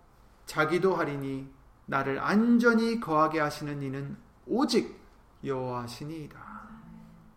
[0.46, 1.50] 자기도 하리니
[1.86, 5.00] 나를 안전히 거하게 하시는 이는 오직
[5.44, 6.38] 여호와시니이다.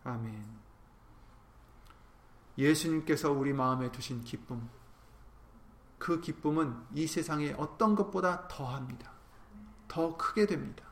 [0.03, 0.55] 아멘.
[2.57, 4.69] 예수님께서 우리 마음에 두신 기쁨,
[5.97, 9.11] 그 기쁨은 이 세상의 어떤 것보다 더합니다.
[9.87, 10.85] 더 크게 됩니다.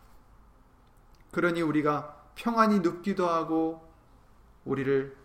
[1.31, 3.87] 그러니 우리가 평안히 눕기도 하고
[4.65, 5.15] 우리를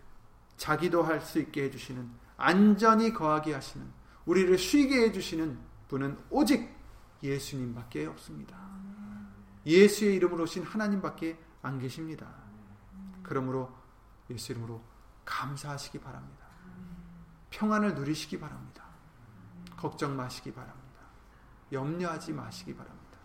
[0.57, 3.85] 자기도 할 수 있게 해주시는 안전히 거하게 하시는
[4.25, 6.78] 우리를 쉬게 해주시는 분은 오직
[7.21, 8.57] 예수님밖에 없습니다.
[9.65, 12.27] 예수의 이름으로 오신 하나님밖에 안 계십니다.
[13.23, 13.71] 그러므로
[14.29, 14.81] 예수 이름으로
[15.25, 16.45] 감사하시기 바랍니다.
[17.49, 18.83] 평안을 누리시기 바랍니다.
[19.77, 20.79] 걱정 마시기 바랍니다.
[21.71, 23.17] 염려하지 마시기 바랍니다.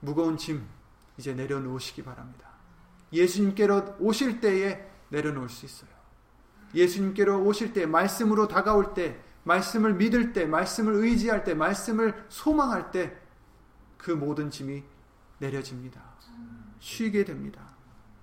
[0.00, 0.66] 무거운 짐
[1.16, 2.48] 이제 내려놓으시기 바랍니다.
[3.12, 5.90] 예수님께로 오실 때에 내려놓을 수 있어요.
[6.74, 13.16] 예수님께로 오실 때, 말씀으로 다가올 때, 말씀을 믿을 때, 말씀을 의지할 때, 말씀을 소망할 때,
[13.96, 14.82] 그 모든 짐이
[15.38, 16.02] 내려집니다.
[16.78, 17.62] 쉬게 됩니다.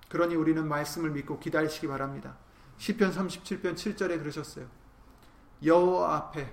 [0.08, 2.36] 그러니 우리는 말씀을 믿고 기다리시기 바랍니다.
[2.78, 4.66] 10편 37편 7절에 그러셨어요.
[5.62, 6.52] 여호와 앞에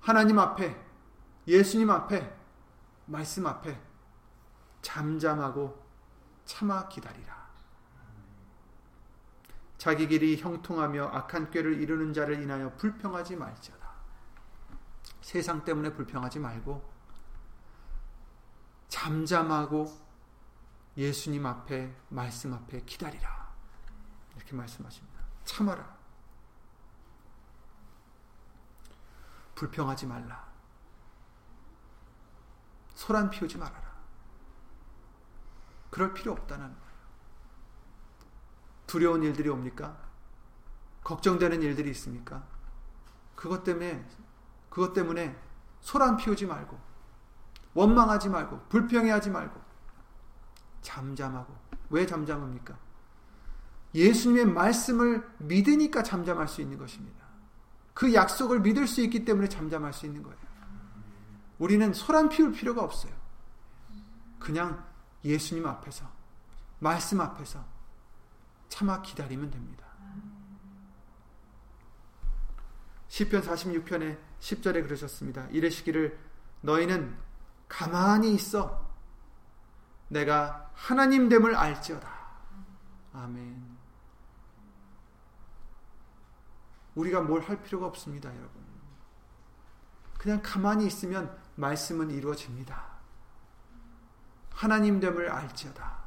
[0.00, 0.76] 하나님 앞에
[1.46, 2.34] 예수님 앞에
[3.06, 3.78] 말씀 앞에
[4.82, 5.82] 잠잠하고
[6.44, 7.37] 참아 기다리라.
[9.78, 13.88] 자기 길이 형통하며 악한 꾀를 이루는 자를 인하여 불평하지 말지어다.
[15.20, 16.98] 세상 때문에 불평하지 말고
[18.88, 20.08] 잠잠하고
[20.96, 23.48] 예수님 앞에 말씀 앞에 기다리라.
[24.34, 25.20] 이렇게 말씀하십니다.
[25.44, 25.96] 참아라.
[29.54, 30.48] 불평하지 말라.
[32.94, 33.88] 소란 피우지 말아라.
[35.90, 36.87] 그럴 필요 없다는.
[38.88, 39.96] 두려운 일들이 옵니까?
[41.04, 42.42] 걱정되는 일들이 있습니까?
[43.36, 44.04] 그것 때문에
[44.68, 45.36] 그것 때문에
[45.80, 46.76] 소란 피우지 말고
[47.74, 49.60] 원망하지 말고 불평해하지 말고
[50.82, 51.56] 잠잠하고
[51.90, 52.76] 왜 잠잠합니까?
[53.94, 57.24] 예수님의 말씀을 믿으니까 잠잠할 수 있는 것입니다.
[57.94, 60.38] 그 약속을 믿을 수 있기 때문에 잠잠할 수 있는 거예요.
[61.58, 63.12] 우리는 소란 피울 필요가 없어요.
[64.38, 64.84] 그냥
[65.24, 66.06] 예수님 앞에서
[66.78, 67.77] 말씀 앞에서
[68.68, 69.86] 참아 기다리면 됩니다.
[73.08, 75.46] 시편 46편의 10절에 그러셨습니다.
[75.46, 76.18] 이르시기를
[76.60, 77.16] 너희는
[77.68, 78.86] 가만히 있어
[80.08, 82.08] 내가 하나님 됨을 알지어다.
[83.14, 83.76] 아멘.
[86.94, 88.62] 우리가 뭘 할 필요가 없습니다, 여러분.
[90.18, 92.84] 그냥 가만히 있으면 말씀은 이루어집니다.
[94.50, 95.97] 하나님 됨을 알지어다.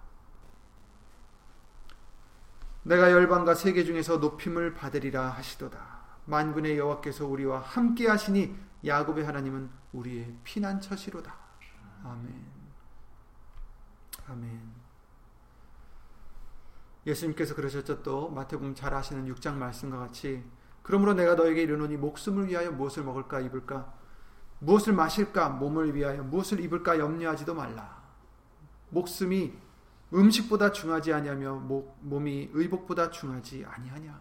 [2.83, 6.01] 내가 열방과 세계 중에서 높임을 받으리라 하시도다.
[6.25, 11.35] 만군의 여호와께서 우리와 함께 하시니 야곱의 하나님은 우리의 피난처시로다.
[12.03, 12.45] 아멘.
[14.27, 14.81] 아멘.
[17.05, 20.43] 예수님께서 그러셨죠 또 마태복음 잘 아시는 6장 말씀과 같이
[20.83, 23.93] 그러므로 내가 너에게 이르노니 목숨을 위하여 무엇을 먹을까 입을까
[24.59, 28.01] 무엇을 마실까 몸을 위하여 무엇을 입을까 염려하지도 말라.
[28.89, 29.57] 목숨이
[30.13, 31.53] 음식보다 중하지 아니하며
[32.01, 34.19] 몸이 의복보다 중하지 아니하냐.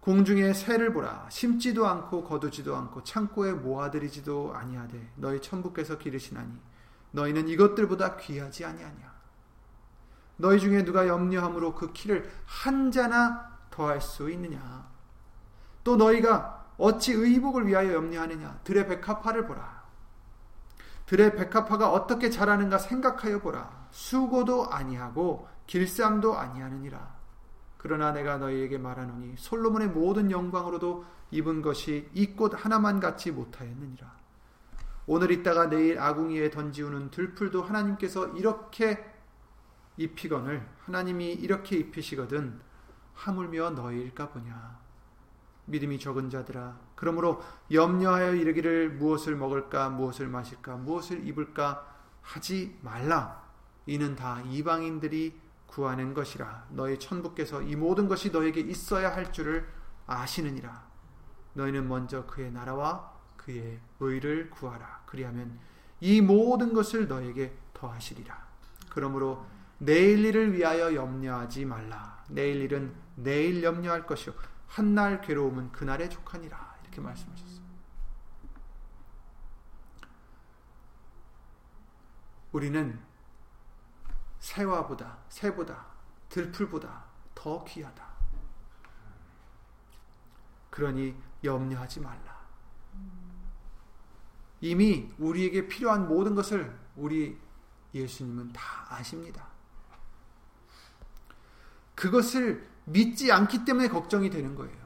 [0.00, 1.28] 공중의 새를 보라.
[1.30, 6.52] 심지도 않고 거두지도 않고 창고에 모아들이지도 아니하되 너희 천부께서 기르시나니
[7.12, 9.10] 너희는 이것들보다 귀하지 아니하냐?
[10.36, 14.88] 너희 중에 누가 염려함으로 그 키를 한 자나 더할 수 있느냐?
[15.84, 18.60] 또 너희가 어찌 의복을 위하여 염려하느냐?
[18.64, 19.80] 들의 백합화를 보라.
[21.04, 27.20] 들의 백합화가 어떻게 자라는가 생각하여 보라 수고도 아니하고 길쌈도 아니하느니라
[27.78, 34.20] 그러나 내가 너희에게 말하노니 솔로몬의 모든 영광으로도 입은 것이 이 꽃 하나만 같이 못하였느니라.
[35.06, 39.02] 오늘 있다가 내일 아궁이에 던지우는 들풀도 하나님께서 이렇게
[39.96, 42.60] 입히거늘 하나님이 이렇게 입히시거든
[43.14, 44.78] 하물며 너희일까 보냐.
[45.66, 47.40] 믿음이 적은 자들아 그러므로
[47.72, 51.86] 염려하여 이르기를 무엇을 먹을까 무엇을 마실까 무엇을 입을까
[52.22, 53.49] 하지 말라.
[53.86, 56.66] 이는 다 이방인들이 구하는 것이라.
[56.70, 59.66] 너희 천부께서 이 모든 것이 너에게 있어야 할 줄을
[60.06, 60.88] 아시느니라.
[61.54, 65.04] 너희는 먼저 그의 나라와 그의 의를 구하라.
[65.06, 65.58] 그리하면
[66.00, 68.48] 이 모든 것을 너에게 더하시리라.
[68.90, 69.46] 그러므로
[69.78, 72.24] 내일 일을 위하여 염려하지 말라.
[72.28, 74.34] 내일 일은 내일 염려할 것이요.
[74.66, 76.76] 한날 괴로움은 그날에 족하니라.
[76.82, 77.60] 이렇게 말씀하셨어요
[82.52, 82.98] 우리는
[84.40, 85.86] 새와보다 새보다
[86.28, 88.10] 들풀보다 더 귀하다.
[90.70, 92.40] 그러니 염려하지 말라.
[94.60, 97.38] 이미 우리에게 필요한 모든 것을 우리
[97.94, 99.48] 예수님은 다 아십니다.
[101.94, 104.80] 그것을 믿지 않기 때문에 걱정이 되는 거예요.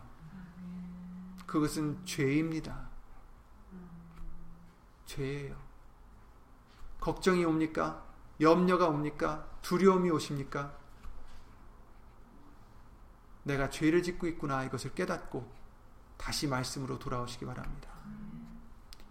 [1.46, 2.88] 그것은 죄입니다.
[5.06, 5.56] 죄예요.
[7.00, 8.03] 걱정이 옵니까?
[8.40, 9.46] 염려가 옵니까?
[9.62, 10.76] 두려움이 오십니까?
[13.44, 15.50] 내가 죄를 짓고 있구나 이것을 깨닫고
[16.16, 17.90] 다시 말씀으로 돌아오시기 바랍니다.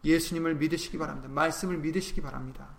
[0.04, 1.30] 예수님을 믿으시기 바랍니다.
[1.30, 2.70] 말씀을 믿으시기 바랍니다.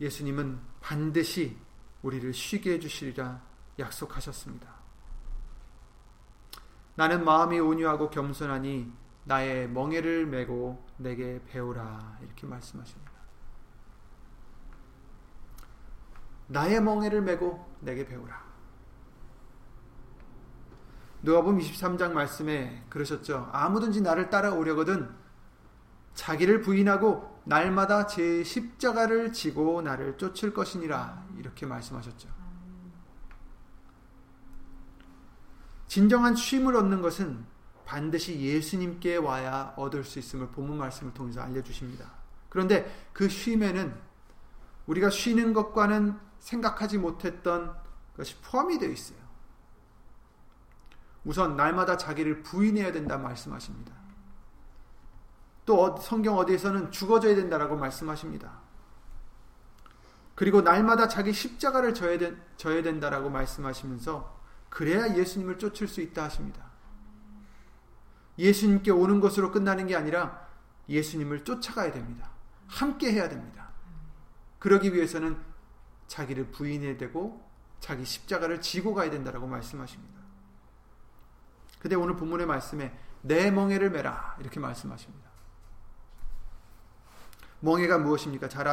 [0.00, 1.58] 예수님은 반드시
[2.02, 3.42] 우리를 쉬게 해주시리라
[3.78, 4.80] 약속하셨습니다.
[6.94, 8.90] 나는 마음이 온유하고 겸손하니
[9.30, 13.12] 나의 멍에를 메고 내게 배우라 이렇게 말씀하십니다.
[16.48, 18.42] 나의 멍에를 메고 내게 배우라.
[21.22, 23.48] 누가복음 23장 말씀에 그러셨죠.
[23.52, 25.08] 아무든지 나를 따라오려거든
[26.14, 32.28] 자기를 부인하고 날마다 제 십자가를 지고 나를 쫓을 것이니라 이렇게 말씀하셨죠.
[35.86, 37.59] 진정한 쉼을 얻는 것은
[37.90, 42.08] 반드시 예수님께 와야 얻을 수 있음을 본문 말씀을 통해서 알려주십니다.
[42.48, 43.92] 그런데 그 쉼에는
[44.86, 47.76] 우리가 쉬는 것과는 생각하지 못했던
[48.16, 49.18] 것이 포함이 되어 있어요.
[51.24, 53.92] 우선 날마다 자기를 부인해야 된다 말씀하십니다.
[55.66, 58.60] 또 어, 성경 어디에서는 죽어져야 된다라고 말씀하십니다.
[60.36, 66.69] 그리고 날마다 자기 십자가를 져야, 된다라고 말씀하시면서 그래야 예수님을 쫓을 수 있다 하십니다.
[68.40, 70.48] 예수님께 오는 것으로 끝나는 게 아니라
[70.88, 72.30] 예수님을 쫓아가야 됩니다.
[72.66, 73.68] 함께 해야 됩니다.
[74.58, 75.38] 그러기 위해서는
[76.08, 77.46] 자기를 부인해야 되고
[77.80, 80.20] 자기 십자가를 지고 가야 된다라고 말씀하십니다.
[81.80, 85.30] 근데 오늘 본문의 말씀에 내 멍에를 메라 이렇게 말씀하십니다.
[87.60, 88.48] 멍에가 무엇입니까?
[88.48, 88.66] 잘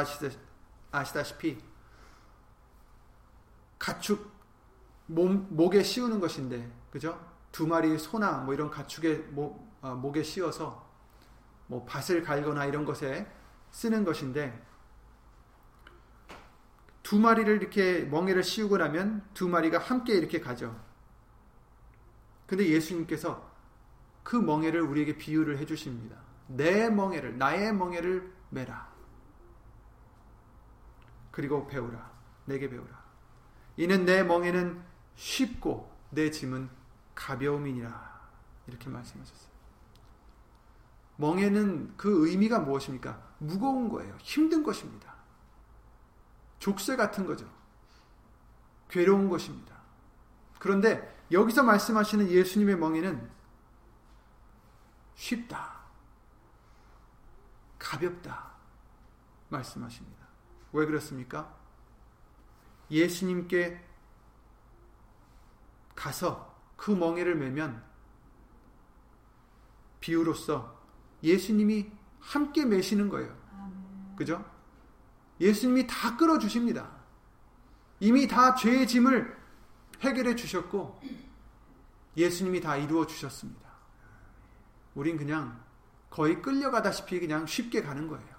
[0.91, 1.57] 아시다시피
[3.77, 4.31] 가축
[5.07, 7.36] 몸, 목에 씌우는 것인데 그죠?
[7.57, 10.87] 두 마리 소나 뭐 이런 가축의 목, 어, 목에 씌워서
[11.65, 13.27] 뭐 밭을 갈거나 이런 것에
[13.71, 14.63] 쓰는 것인데
[17.01, 20.79] 두 마리를 이렇게 멍에를 씌우고 나면 두 마리가 함께 이렇게 가죠.
[22.45, 23.51] 근데 예수님께서
[24.21, 26.15] 그 멍에를 우리에게 비유를 해 주십니다.
[26.45, 28.87] 내 멍에를 나의 멍에를 메라.
[31.31, 32.11] 그리고 배우라.
[32.45, 33.03] 내게 배우라.
[33.77, 34.79] 이는 내 멍에는
[35.15, 36.76] 쉽고 내 짐은
[37.17, 38.17] 가벼움이니라.
[38.67, 39.51] 이렇게 말씀하셨어요.
[41.17, 43.19] 멍에는 그 의미가 무엇입니까?
[43.39, 44.15] 무거운 거예요.
[44.21, 45.15] 힘든 것입니다.
[46.59, 47.49] 족쇄 같은 거죠.
[48.89, 49.75] 괴로운 것입니다.
[50.59, 53.29] 그런데 여기서 말씀하시는 예수님의 멍에는
[55.15, 55.77] 쉽다.
[57.79, 58.51] 가볍다.
[59.49, 60.27] 말씀하십니다.
[60.71, 61.55] 왜 그렇습니까?
[62.91, 63.83] 예수님께
[65.95, 67.83] 가서 그 멍에를 매면
[69.99, 70.79] 비유로서
[71.23, 73.35] 예수님이 함께 매시는 거예요.
[74.15, 74.45] 그죠?
[75.41, 76.89] 예수님이 다 끌어 주십니다.
[77.99, 79.35] 이미 다 죄의 짐을
[80.01, 81.01] 해결해 주셨고,
[82.15, 83.67] 예수님이 다 이루어 주셨습니다.
[84.95, 85.63] 우린 그냥
[86.09, 88.37] 거의 끌려가다시피 그냥 쉽게 가는 거예요.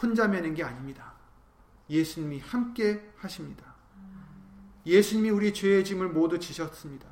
[0.00, 1.14] 혼자 매는 게 아닙니다.
[1.88, 3.71] 예수님이 함께 하십니다.
[4.84, 7.08] 예수님이 우리 죄의 짐을 모두 지셨습니다.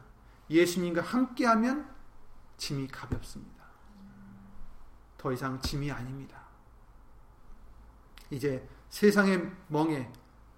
[0.49, 1.89] 예수님과 함께하면
[2.57, 3.65] 짐이 가볍습니다.
[5.17, 6.41] 더 이상 짐이 아닙니다.
[8.31, 10.11] 이제 세상의 멍에,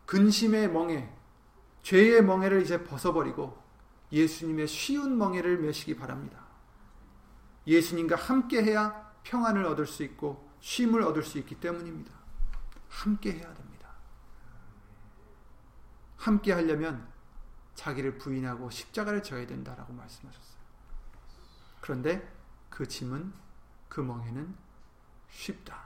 [0.06, 1.12] 근심의 멍에,
[1.82, 3.60] 죄의 멍에를 이제 벗어버리고
[4.10, 6.46] 예수님의 쉬운 멍에를 메시기 바랍니다.
[7.66, 12.12] 예수님과 함께 해야 평안을 얻을 수 있고 쉼을 얻을 수 있기 때문입니다.
[12.88, 13.71] 함께 해야 됩니다.
[16.22, 17.10] 함께 하려면
[17.74, 20.62] 자기를 부인하고 십자가를 져야 된다라고 말씀하셨어요.
[21.80, 22.32] 그런데
[22.70, 23.32] 그 짐은
[23.88, 24.54] 그 멍에는
[25.30, 25.82] 쉽다.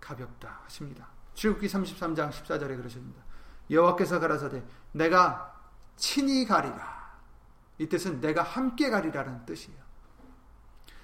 [0.00, 1.08] 가볍다 하십니다.
[1.32, 3.22] 출국기 33장 14절에 그러십니다.
[3.70, 5.54] 여호와께서 가라사대 내가
[5.96, 7.18] 친히 가리라.
[7.78, 9.80] 이 뜻은 내가 함께 가리라는 뜻이에요.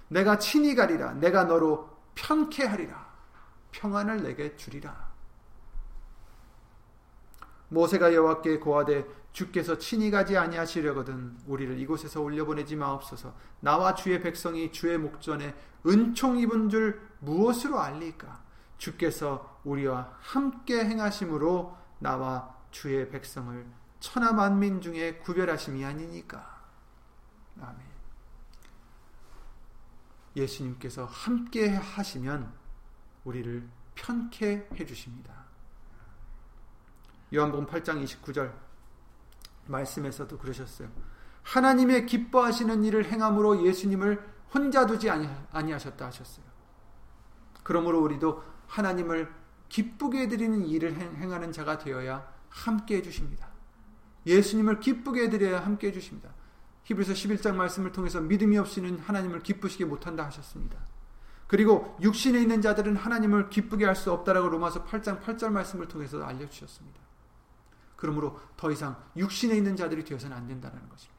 [0.09, 1.15] 내가 친히 가리라.
[1.15, 3.11] 내가 너로 편케 하리라.
[3.73, 5.14] 평안을 내게 주리라.
[7.75, 13.35] 모세가 여호와께 고하되 주께서 친히 가지 아니하시려거든 우리를 이곳에서 올려보내지 마옵소서.
[13.61, 15.55] 나와 주의 백성이 주의 목전에
[15.87, 18.43] 은총 입은 줄 무엇으로 알리까?
[18.79, 23.67] 주께서 우리와 함께 행하심으로 나와 주의 백성을
[24.01, 26.63] 천하 만민 중에 구별하심이 아니니까.
[27.61, 27.79] 아멘.
[30.37, 32.53] 예수님께서 함께 하시면
[33.25, 35.44] 우리를 편케 해 주십니다
[37.35, 38.53] 요한복음 8장 29절
[39.67, 40.89] 말씀에서도 그러셨어요.
[41.43, 46.45] 하나님의 기뻐하시는 일을 행함으로 예수님을 혼자 두지 아니하셨다 하셨어요.
[47.63, 49.33] 그러므로 우리도 하나님을
[49.69, 53.49] 기쁘게 해드리는 일을 행하는 자가 되어야 함께 해주십니다.
[54.27, 56.31] 예수님을 기쁘게 해드려야 함께 해주십니다.
[56.85, 60.79] 히브리서 11장 말씀을 통해서 믿음이 없이는 하나님을 기쁘시게 못한다 하셨습니다.
[61.47, 67.04] 그리고 육신에 있는 자들은 하나님을 기쁘게 할 수 없다라고 로마서 8장 8절 말씀을 통해서 알려주셨습니다.
[67.97, 71.15] 그러므로 더 이상 육신에 있는 자들이 되어서는 안 된다는 것입니다.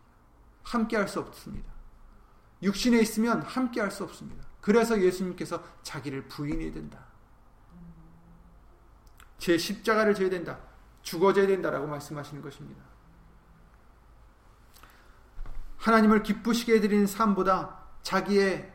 [0.63, 1.71] 함께 할 수 없습니다.
[2.61, 4.43] 육신에 있으면 함께 할 수 없습니다.
[4.61, 7.05] 그래서 예수님께서 자기를 부인해야 된다.
[9.38, 10.59] 제 십자가를 져야 된다.
[11.03, 12.84] 죽어져야 된다라고 말씀하시는 것입니다.
[15.78, 18.73] 하나님을 기쁘시게 해드리는 삶보다 자기의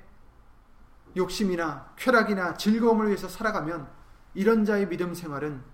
[1.17, 3.91] 욕심이나 쾌락이나 즐거움을 위해서 살아가면
[4.35, 5.65] 이런 자의 믿음 생활은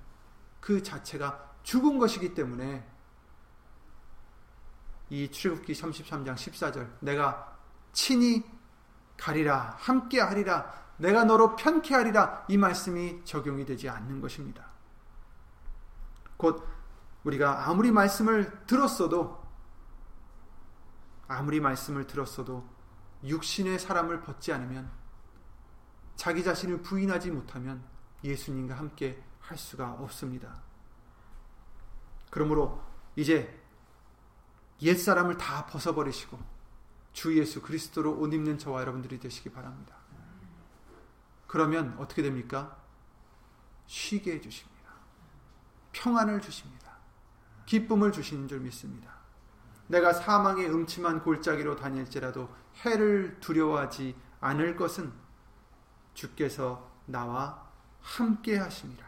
[0.60, 2.86] 그 자체가 죽은 것이기 때문에
[5.10, 7.58] 이 출애굽기 33장 14절 내가
[7.92, 8.44] 친히
[9.16, 14.64] 가리라 함께 하리라 내가 너로 편케 하리라 이 말씀이 적용이 되지 않는 것입니다.
[16.36, 16.64] 곧
[17.24, 19.44] 우리가 아무리 말씀을 들었어도
[21.26, 22.64] 아무리 말씀을 들었어도
[23.24, 24.88] 육신의 사람을 벗지 않으면
[26.14, 27.84] 자기 자신을 부인하지 못하면
[28.22, 30.65] 예수님과 함께 할 수가 없습니다.
[32.36, 32.78] 그러므로
[33.16, 33.58] 이제
[34.82, 36.38] 옛사람을 다 벗어버리시고
[37.14, 39.96] 주 예수 그리스도로 옷 입는 저와 여러분들이 되시기 바랍니다.
[41.46, 42.76] 그러면 어떻게 됩니까?
[43.86, 44.92] 쉬게 해주십니다.
[45.92, 46.98] 평안을 주십니다.
[47.64, 49.14] 기쁨을 주시는 줄 믿습니다.
[49.86, 55.10] 내가 사망의 음침한 골짜기로 다닐지라도 해를 두려워하지 않을 것은
[56.12, 57.66] 주께서 나와
[58.02, 59.06] 함께 하심이라.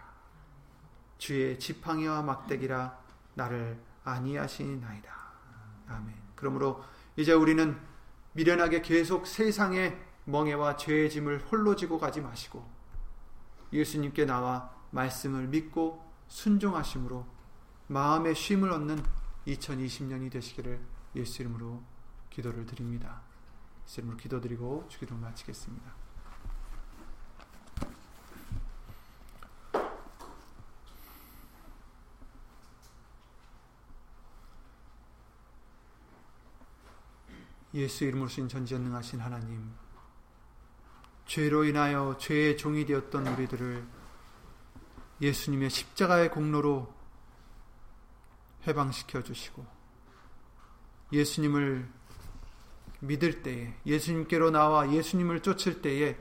[1.19, 3.08] 주의 지팡이와 막대기라
[3.39, 5.11] 나를 아니하시나이다.
[5.87, 6.15] 아멘.
[6.35, 6.83] 그러므로
[7.17, 7.79] 이제 우리는
[8.33, 12.69] 미련하게 계속 세상의 멍해와 죄의 짐을 홀로 지고 가지 마시고
[13.73, 17.27] 예수님께 나와 말씀을 믿고 순종하심으로
[17.87, 19.03] 마음의 쉼을 얻는
[19.47, 20.81] 2020년이 되시기를
[21.17, 21.83] 예수 이름으로
[22.31, 23.23] 기도를 드립니다.
[23.87, 25.98] 예수 이름으로 기도드리고 주기도를 마치겠습니다.
[37.79, 39.73] 예수 이름으로 신 전지전능하신 하나님
[41.27, 43.87] 죄로 인하여 죄의 종이 되었던 우리들을
[45.21, 46.93] 예수님의 십자가의 공로로
[48.67, 49.65] 해방시켜 주시고
[51.13, 51.89] 예수님을
[53.01, 56.19] 믿을 때에 예수님께로 나와 예수님을 쫓을 때에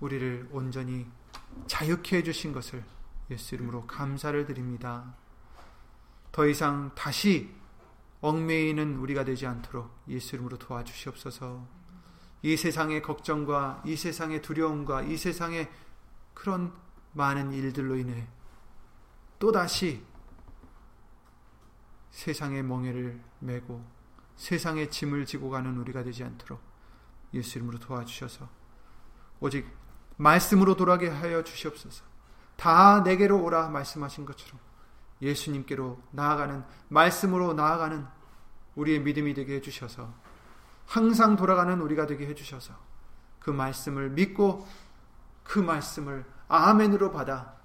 [0.00, 1.06] 우리를 온전히
[1.66, 2.82] 자유케 해 주신 것을
[3.30, 5.14] 예수 이름으로 감사를 드립니다.
[6.32, 7.54] 더 이상 다시
[8.24, 11.68] 얽매이는 우리가 되지 않도록 예수 이름으로 도와주시옵소서.
[12.40, 15.70] 이 세상의 걱정과 이 세상의 두려움과 이 세상의
[16.32, 16.72] 그런
[17.12, 18.26] 많은 일들로 인해
[19.38, 20.02] 또다시
[22.12, 23.84] 세상의 멍해를 메고
[24.36, 26.62] 세상의 짐을 지고 가는 우리가 되지 않도록
[27.34, 28.48] 예수 이름으로 도와주셔서
[29.40, 29.66] 오직
[30.16, 32.04] 말씀으로 돌아게 하여 주시옵소서.
[32.56, 34.58] 다 내게로 오라 말씀하신 것처럼
[35.20, 38.13] 예수님께로 나아가는 말씀으로 나아가는
[38.76, 40.12] 우리의 믿음이 되게 해주셔서
[40.86, 42.74] 항상 돌아가는 우리가 되게 해주셔서
[43.40, 44.66] 그 말씀을 믿고
[45.42, 47.56] 그 말씀을 아멘으로 받아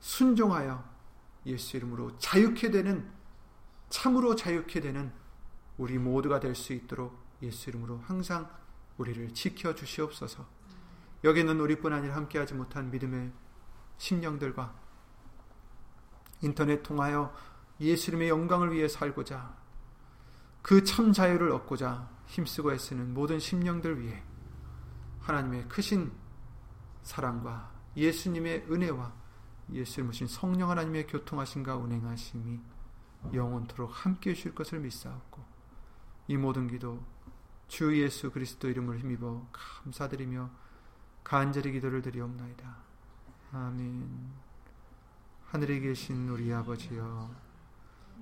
[0.00, 0.84] 순종하여
[1.46, 3.10] 예수 이름으로 자유케 되는
[3.88, 5.12] 참으로 자유케 되는
[5.78, 8.50] 우리 모두가 될 수 있도록 예수 이름으로 항상
[8.98, 10.46] 우리를 지켜 주시옵소서.
[11.24, 13.32] 여기는 우리뿐 아니라 함께하지 못한 믿음의
[13.98, 14.74] 심령들과
[16.42, 17.34] 인터넷 통하여
[17.80, 19.56] 예수 이름의 영광을 위해 살고자
[20.66, 24.20] 그 참 자유를 얻고자 힘쓰고 애쓰는 모든 심령들 위해
[25.20, 26.10] 하나님의 크신
[27.04, 29.14] 사랑과 예수님의 은혜와
[29.70, 32.58] 예수를 모신 성령 하나님의 교통하심과 운행하심이
[33.32, 35.44] 영원토록 함께 해주실 것을 믿사옵고
[36.26, 37.00] 이 모든 기도
[37.68, 40.50] 주 예수 그리스도 이름을 힘입어 감사드리며
[41.22, 42.76] 간절히 기도를 드리옵나이다.
[43.52, 44.32] 아멘
[45.44, 47.45] 하늘에 계신 우리 아버지여